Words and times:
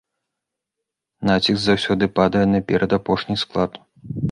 Націск 1.31 1.59
заўсёды 1.67 2.05
падае 2.17 2.43
на 2.55 2.59
перадапошні 2.73 3.35
склад. 3.45 3.71